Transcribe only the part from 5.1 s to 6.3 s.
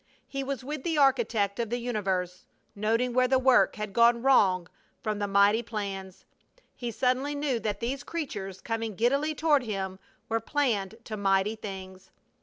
the mighty plans.